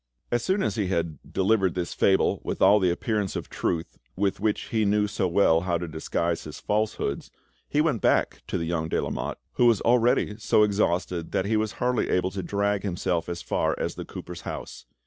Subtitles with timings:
[0.31, 4.39] As soon as he had delivered this fable with all the appearance of truth with
[4.39, 7.29] which he knew so well how to disguise his falsehoods,
[7.69, 11.55] he went back to the young de Lamotte, who was already so exhausted that he
[11.55, 14.87] was hardly able to drag himself as far as the cooper's house.